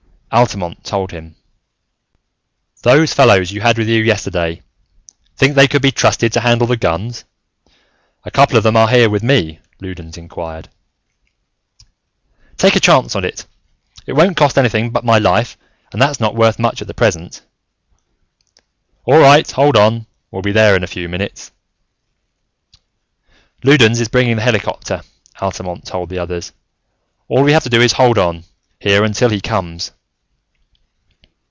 [0.33, 1.35] Altamont told him.
[2.83, 4.61] "Those fellows you had up with you yesterday,
[5.35, 7.25] think they could be trusted to handle the guns?
[8.23, 10.69] A couple of them are here with me," Loudons inquired.
[12.55, 13.45] "Take a chance on it!
[14.05, 15.57] It won't cost anything but my life,
[15.91, 17.41] and that's not worth much at the present."
[19.03, 20.05] "All right, hold on.
[20.31, 21.51] We'll be there in a few minutes."
[23.65, 25.01] "Loudons is bringing the helicopter,"
[25.41, 26.53] Altamont told the others.
[27.27, 28.45] "All we have to do is to hold on,
[28.79, 29.91] here, until he comes."